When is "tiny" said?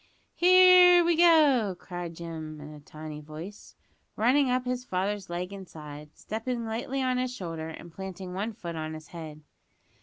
2.79-3.21